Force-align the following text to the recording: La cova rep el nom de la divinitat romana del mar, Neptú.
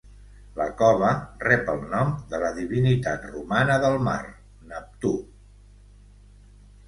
La 0.59 0.65
cova 0.77 1.09
rep 1.47 1.67
el 1.73 1.81
nom 1.91 2.13
de 2.31 2.39
la 2.43 2.47
divinitat 2.55 3.27
romana 3.33 3.75
del 3.83 3.97
mar, 4.07 4.21
Neptú. 4.71 5.11